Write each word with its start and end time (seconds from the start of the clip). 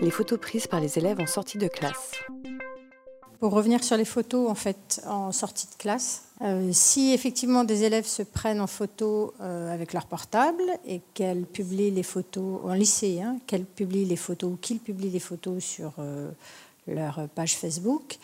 les 0.00 0.10
photos 0.10 0.38
prises 0.38 0.66
par 0.66 0.80
les 0.80 0.98
élèves 0.98 1.20
en 1.20 1.26
sortie 1.26 1.58
de 1.58 1.68
classe. 1.68 2.12
Pour 3.40 3.52
revenir 3.52 3.82
sur 3.82 3.96
les 3.96 4.04
photos 4.04 4.48
en 4.48 4.54
fait 4.54 5.02
en 5.06 5.32
sortie 5.32 5.66
de 5.66 5.74
classe, 5.76 6.22
euh, 6.42 6.70
si 6.72 7.12
effectivement 7.12 7.64
des 7.64 7.82
élèves 7.82 8.06
se 8.06 8.22
prennent 8.22 8.60
en 8.60 8.68
photo 8.68 9.34
euh, 9.40 9.72
avec 9.72 9.92
leur 9.92 10.06
portable 10.06 10.62
et 10.86 11.00
qu'elles 11.14 11.44
publient 11.44 11.90
les 11.90 12.04
photos 12.04 12.60
en 12.64 12.74
lycée, 12.74 13.20
hein, 13.20 13.38
qu'elles 13.46 13.64
publient 13.64 14.04
les 14.04 14.16
photos 14.16 14.52
ou 14.52 14.56
qu'ils 14.56 14.78
publient 14.78 15.10
les 15.10 15.18
photos 15.18 15.62
sur 15.62 15.92
euh, 15.98 16.30
leur 16.86 17.28
page 17.34 17.56
Facebook, 17.56 18.18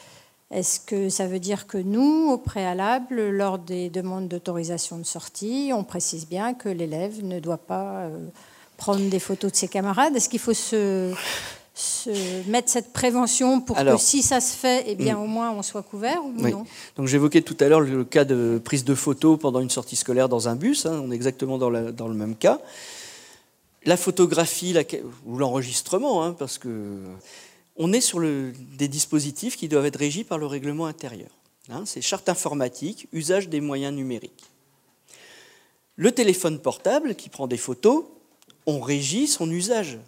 est-ce 0.51 0.81
que 0.81 1.09
ça 1.09 1.27
veut 1.27 1.41
dire 1.41 1.67
que 1.67 1.79
nous, 1.79 2.31
au 2.31 2.39
préalable, 2.39 3.29
lors 3.31 3.59
des 3.59 3.91
demandes 3.91 4.29
d'autorisation 4.29 4.99
de 4.99 5.05
sortie, 5.05 5.73
on 5.75 5.85
précise 5.85 6.27
bien 6.27 6.55
que 6.55 6.69
l'élève 6.69 7.23
ne 7.23 7.39
doit 7.39 7.59
pas 7.59 8.09
prendre 8.79 9.11
des 9.11 9.19
photos 9.19 9.53
de 9.53 9.57
ses 9.57 9.69
camarades? 9.69 10.17
Est-ce 10.17 10.31
qu'il 10.31 10.39
faut 10.39 10.55
se, 10.55 11.13
mettre 12.47 12.71
cette 12.71 12.93
prévention 12.93 13.61
pour 13.61 13.77
que 13.77 13.97
si 13.99 14.23
ça 14.23 14.41
se 14.41 14.55
fait, 14.55 14.85
eh 14.87 14.95
bien, 14.95 15.17
hmm. 15.17 15.23
au 15.23 15.27
moins 15.27 15.51
on 15.53 15.63
soit 15.63 15.83
couvert 15.83 16.25
ou 16.25 16.33
non? 16.33 16.65
Donc 16.97 17.07
j'évoquais 17.07 17.43
tout 17.43 17.57
à 17.61 17.69
l'heure 17.69 17.81
le 17.81 18.05
cas 18.05 18.25
de 18.25 18.61
prise 18.63 18.85
de 18.85 18.95
photos 18.95 19.39
pendant 19.39 19.61
une 19.61 19.71
sortie 19.71 19.97
scolaire 19.97 20.29
dans 20.29 20.49
un 20.49 20.57
bus. 20.57 20.87
Hein, 20.87 21.01
on 21.05 21.11
est 21.11 21.15
exactement 21.15 21.59
dans, 21.59 21.71
dans, 21.93 22.09
le 22.09 22.15
même 22.15 22.37
cas. 22.37 22.61
La 23.85 23.97
photographie 23.97 24.75
ou 25.27 25.39
l'enregistrement, 25.39 26.25
hein, 26.25 26.33
parce 26.33 26.59
que 26.59 26.99
on 27.77 27.93
est 27.93 28.01
sur 28.01 28.21
des 28.21 28.89
dispositifs 28.89 29.57
qui 29.57 29.69
doivent 29.69 29.87
être 29.87 29.99
régis 29.99 30.25
par 30.25 30.39
le 30.39 30.47
règlement 30.47 30.87
intérieur. 30.87 31.31
Hein, 31.71 31.85
c'est 31.87 32.01
charte 32.01 32.29
informatique, 32.29 33.09
usage 33.13 33.49
des 33.49 33.61
moyens 33.61 33.95
numériques. 33.95 34.51
Le 35.97 36.13
téléphone 36.13 36.59
portable 36.59 37.15
qui 37.15 37.29
prend 37.29 37.47
des 37.47 37.57
photos, 37.57 38.05
on 38.67 38.81
régit 38.81 39.27
son 39.27 39.51
usage. 39.51 39.99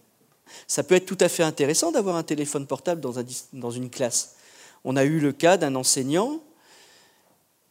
Ça 0.66 0.82
peut 0.82 0.95
être 0.95 1.06
tout 1.06 1.18
à 1.20 1.28
fait 1.28 1.42
intéressant 1.42 1.92
d'avoir 1.92 2.16
un 2.16 2.22
téléphone 2.22 2.66
portable 2.66 3.00
dans, 3.00 3.70
une 3.70 3.91
classe. 3.91 4.36
On 4.84 4.97
a 4.97 5.05
eu 5.05 5.20
le 5.20 5.33
cas 5.33 5.56
d'un 5.56 5.75
enseignant, 5.75 6.41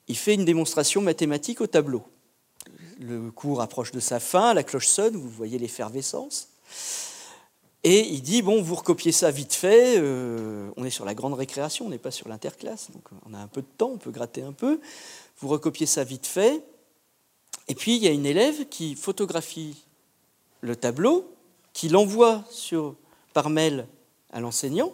il 0.07 0.17
fait 0.17 0.33
une 0.33 0.45
démonstration 0.45 1.01
mathématique 1.01 1.61
au 1.61 1.67
tableau. 1.67 2.03
Le 2.99 3.31
cours 3.31 3.61
approche 3.61 3.91
de 3.91 3.99
sa 3.99 4.19
fin, 4.19 4.53
la 4.53 4.63
cloche 4.63 4.87
sonne, 4.87 5.15
vous 5.15 5.29
voyez 5.29 5.57
l'effervescence. 5.57 6.49
Et 7.83 8.07
il 8.09 8.21
dit, 8.21 8.41
bon, 8.41 8.61
vous 8.61 8.75
recopiez 8.75 9.13
ça 9.13 9.31
vite 9.31 9.53
fait, 9.53 9.97
euh, 9.97 10.69
on 10.75 10.83
est 10.83 10.89
sur 10.89 11.05
la 11.05 11.15
grande 11.15 11.33
récréation, 11.33 11.85
on 11.85 11.89
n'est 11.89 11.97
pas 11.97 12.11
sur 12.11 12.27
l'interclasse, 12.27 12.91
donc 12.91 13.03
on 13.25 13.33
a 13.33 13.37
un 13.37 13.47
peu 13.47 13.61
de 13.61 13.67
temps, 13.77 13.91
on 13.93 13.97
peut 13.97 14.11
gratter 14.11 14.41
un 14.41 14.51
peu, 14.51 14.81
vous 15.39 15.47
recopiez 15.47 15.85
ça 15.85 16.03
vite 16.03 16.27
fait, 16.27 16.61
et 17.69 17.75
puis 17.75 17.95
il 17.95 18.03
y 18.03 18.07
a 18.07 18.11
une 18.11 18.25
élève 18.25 18.67
qui 18.67 18.95
photographie 18.95 19.77
le 20.59 20.75
tableau, 20.75 21.33
qui 21.79 21.87
l'envoie 21.87 22.43
par 23.31 23.49
mail 23.49 23.87
à 24.33 24.41
l'enseignant, 24.41 24.91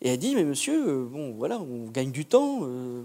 et 0.00 0.08
elle 0.08 0.18
dit, 0.18 0.34
mais 0.34 0.42
monsieur, 0.42 0.88
euh, 0.88 1.04
bon, 1.04 1.34
voilà, 1.34 1.60
on 1.60 1.90
gagne 1.90 2.10
du 2.10 2.24
temps. 2.24 2.60
Euh, 2.62 3.04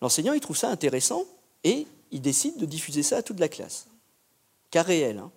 l'enseignant, 0.00 0.32
il 0.32 0.40
trouve 0.40 0.56
ça 0.56 0.70
intéressant, 0.70 1.26
et 1.62 1.86
il 2.10 2.22
décide 2.22 2.56
de 2.56 2.64
diffuser 2.64 3.02
ça 3.02 3.18
à 3.18 3.22
toute 3.22 3.38
la 3.38 3.50
classe. 3.50 3.86
Cas 4.70 4.80
réel, 4.80 5.18
hein 5.18 5.30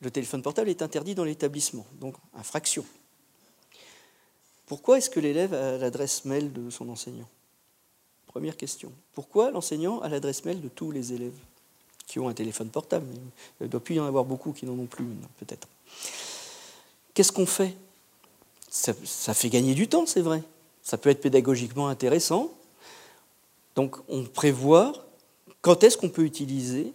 le 0.00 0.12
téléphone 0.12 0.40
portable 0.40 0.68
est 0.68 0.82
interdit 0.82 1.16
dans 1.16 1.24
l'établissement, 1.24 1.84
donc 2.00 2.14
infraction. 2.32 2.84
Pourquoi 4.66 4.98
est-ce 4.98 5.10
que 5.10 5.18
l'élève 5.18 5.52
a 5.52 5.78
l'adresse 5.78 6.24
mail 6.24 6.52
de 6.52 6.70
son 6.70 6.88
enseignant? 6.90 7.28
Première 8.28 8.56
question. 8.56 8.92
Pourquoi 9.14 9.50
l'enseignant 9.50 10.00
a 10.00 10.08
l'adresse 10.08 10.44
mail 10.44 10.60
de 10.60 10.68
tous 10.68 10.92
les 10.92 11.12
élèves 11.12 11.38
qui 12.06 12.20
ont 12.20 12.28
un 12.28 12.34
téléphone 12.34 12.68
portable? 12.68 13.06
Il 13.60 13.64
ne 13.64 13.68
doit 13.68 13.80
plus 13.82 13.96
y 13.96 14.00
en 14.00 14.06
avoir 14.06 14.24
beaucoup 14.24 14.52
qui 14.52 14.64
n'en 14.64 14.78
ont 14.78 14.86
plus, 14.86 15.04
peut-être. 15.38 15.66
Qu'est-ce 17.14 17.32
qu'on 17.32 17.46
fait? 17.46 17.76
Ça, 18.70 19.34
fait 19.34 19.48
gagner 19.48 19.74
du 19.74 19.88
temps, 19.88 20.06
c'est 20.06 20.20
vrai. 20.20 20.42
Ça 20.82 20.98
peut 20.98 21.10
être 21.10 21.20
pédagogiquement 21.20 21.88
intéressant. 21.88 22.52
Donc 23.74 23.96
on 24.08 24.24
prévoit 24.24 24.92
quand 25.62 25.82
est-ce 25.84 25.96
qu'on 25.96 26.10
peut 26.10 26.24
utiliser 26.24 26.92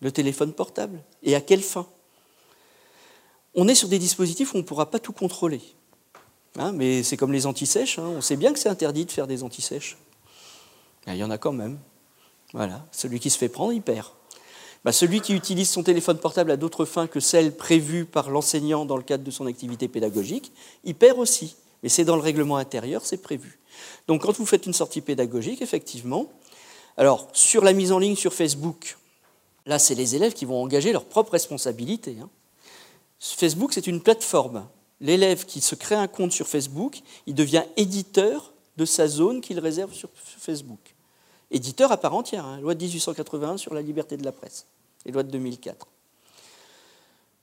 le 0.00 0.10
téléphone 0.10 0.52
portable 0.52 1.00
et 1.22 1.34
à 1.34 1.40
quelle 1.40 1.62
fin? 1.62 1.86
On 3.54 3.68
est 3.68 3.74
sur 3.74 3.88
des 3.88 3.98
dispositifs 3.98 4.54
où 4.54 4.56
on 4.56 4.60
ne 4.60 4.64
pourra 4.64 4.90
pas 4.90 4.98
tout 4.98 5.12
contrôler. 5.12 5.60
Hein, 6.56 6.72
mais 6.72 7.02
c'est 7.02 7.16
comme 7.16 7.32
les 7.32 7.46
antisèches, 7.46 7.98
hein. 7.98 8.08
on 8.08 8.20
sait 8.20 8.36
bien 8.36 8.52
que 8.52 8.58
c'est 8.58 8.68
interdit 8.68 9.04
de 9.04 9.10
faire 9.10 9.26
des 9.26 9.42
antisèches. 9.42 9.96
Il 11.06 11.16
y 11.16 11.24
en 11.24 11.30
a 11.30 11.38
quand 11.38 11.52
même. 11.52 11.78
Voilà. 12.52 12.84
Celui 12.92 13.20
qui 13.20 13.30
se 13.30 13.38
fait 13.38 13.48
prendre, 13.48 13.72
il 13.72 13.82
perd. 13.82 14.08
Bah, 14.84 14.92
celui 14.92 15.20
qui 15.20 15.34
utilise 15.34 15.68
son 15.68 15.82
téléphone 15.82 16.18
portable 16.18 16.50
à 16.50 16.56
d'autres 16.56 16.86
fins 16.86 17.06
que 17.06 17.20
celles 17.20 17.54
prévues 17.54 18.06
par 18.06 18.30
l'enseignant 18.30 18.86
dans 18.86 18.96
le 18.96 19.02
cadre 19.02 19.24
de 19.24 19.30
son 19.30 19.46
activité 19.46 19.88
pédagogique, 19.88 20.52
il 20.84 20.94
perd 20.94 21.18
aussi. 21.18 21.56
Mais 21.82 21.88
c'est 21.88 22.04
dans 22.04 22.16
le 22.16 22.22
règlement 22.22 22.56
intérieur, 22.56 23.04
c'est 23.04 23.22
prévu. 23.22 23.58
Donc 24.08 24.22
quand 24.22 24.36
vous 24.36 24.46
faites 24.46 24.66
une 24.66 24.72
sortie 24.72 25.00
pédagogique, 25.00 25.62
effectivement, 25.62 26.30
alors 26.96 27.28
sur 27.32 27.62
la 27.62 27.72
mise 27.72 27.92
en 27.92 27.98
ligne 27.98 28.16
sur 28.16 28.32
Facebook, 28.32 28.96
là 29.66 29.78
c'est 29.78 29.94
les 29.94 30.16
élèves 30.16 30.32
qui 30.32 30.44
vont 30.44 30.62
engager 30.62 30.92
leur 30.92 31.04
propre 31.04 31.32
responsabilité. 31.32 32.16
Hein. 32.20 32.28
Facebook, 33.18 33.72
c'est 33.72 33.86
une 33.86 34.00
plateforme. 34.00 34.66
L'élève 35.00 35.46
qui 35.46 35.60
se 35.60 35.74
crée 35.74 35.94
un 35.94 36.08
compte 36.08 36.32
sur 36.32 36.46
Facebook, 36.46 37.00
il 37.26 37.34
devient 37.34 37.64
éditeur 37.76 38.52
de 38.76 38.84
sa 38.84 39.08
zone 39.08 39.40
qu'il 39.40 39.58
réserve 39.58 39.92
sur 39.94 40.10
Facebook. 40.14 40.89
Éditeur 41.50 41.90
à 41.90 41.96
part 41.96 42.14
entière, 42.14 42.44
hein, 42.44 42.60
loi 42.60 42.74
de 42.74 42.82
1881 42.82 43.56
sur 43.56 43.74
la 43.74 43.82
liberté 43.82 44.16
de 44.16 44.24
la 44.24 44.32
presse 44.32 44.66
et 45.04 45.12
loi 45.12 45.22
de 45.22 45.30
2004. 45.30 45.86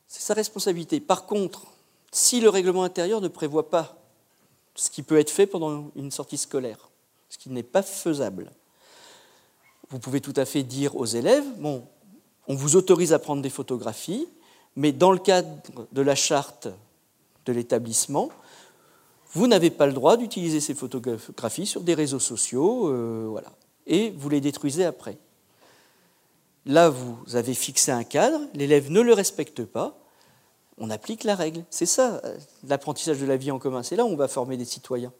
C'est 0.07 0.21
sa 0.21 0.33
responsabilité. 0.33 0.99
Par 0.99 1.25
contre, 1.25 1.63
si 2.11 2.39
le 2.39 2.49
règlement 2.49 2.83
intérieur 2.83 3.19
ne 3.19 3.27
prévoit 3.27 3.69
pas 3.69 3.97
ce 4.75 4.89
qui 4.89 5.03
peut 5.03 5.19
être 5.19 5.29
fait 5.29 5.47
pendant 5.47 5.91
une 5.95 6.11
sortie 6.11 6.37
scolaire, 6.37 6.89
ce 7.29 7.37
qui 7.37 7.49
n'est 7.49 7.63
pas 7.63 7.81
faisable, 7.81 8.51
vous 9.89 9.99
pouvez 9.99 10.21
tout 10.21 10.33
à 10.35 10.45
fait 10.45 10.63
dire 10.63 10.95
aux 10.95 11.05
élèves, 11.05 11.45
bon, 11.57 11.83
on 12.47 12.55
vous 12.55 12.75
autorise 12.75 13.11
à 13.13 13.19
prendre 13.19 13.41
des 13.41 13.49
photographies, 13.49 14.27
mais 14.75 14.91
dans 14.91 15.11
le 15.11 15.19
cadre 15.19 15.49
de 15.91 16.01
la 16.01 16.15
charte 16.15 16.67
de 17.45 17.53
l'établissement, 17.53 18.29
vous 19.33 19.47
n'avez 19.47 19.69
pas 19.69 19.87
le 19.87 19.93
droit 19.93 20.15
d'utiliser 20.15 20.61
ces 20.61 20.73
photographies 20.73 21.65
sur 21.65 21.81
des 21.81 21.93
réseaux 21.93 22.19
sociaux, 22.19 22.87
euh, 22.87 23.27
voilà, 23.29 23.51
et 23.87 24.11
vous 24.11 24.29
les 24.29 24.41
détruisez 24.41 24.85
après. 24.85 25.17
Là, 26.65 26.89
vous 26.89 27.35
avez 27.35 27.53
fixé 27.53 27.91
un 27.91 28.03
cadre, 28.03 28.41
l'élève 28.53 28.91
ne 28.91 29.01
le 29.01 29.13
respecte 29.13 29.63
pas, 29.63 29.97
on 30.77 30.89
applique 30.89 31.23
la 31.23 31.35
règle. 31.35 31.63
C'est 31.69 31.85
ça, 31.85 32.21
l'apprentissage 32.67 33.19
de 33.19 33.25
la 33.25 33.37
vie 33.37 33.51
en 33.51 33.57
commun. 33.57 33.83
C'est 33.83 33.95
là 33.95 34.05
où 34.05 34.09
on 34.09 34.15
va 34.15 34.27
former 34.27 34.57
des 34.57 34.65
citoyens. 34.65 35.11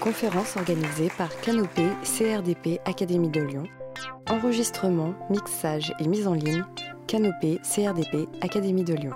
Conférence 0.00 0.56
organisée 0.56 1.08
par 1.16 1.34
Canopé 1.40 1.88
CRDP 2.02 2.78
Académie 2.84 3.30
de 3.30 3.40
Lyon 3.40 3.64
Enregistrement, 4.28 5.14
mixage 5.30 5.94
et 5.98 6.06
mise 6.06 6.26
en 6.26 6.34
ligne, 6.34 6.62
Canopée 7.06 7.58
CRDP 7.62 8.28
Académie 8.42 8.84
de 8.84 8.92
Lyon. 8.92 9.14